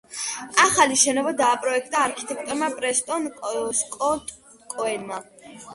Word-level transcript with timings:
ახალი 0.61 0.97
შენობა 1.01 1.33
დააპროექტა 1.41 2.01
არქიტექტორმა 2.07 2.73
პრესტონ 2.81 3.31
სკოტ 3.85 4.37
კოენმა. 4.77 5.27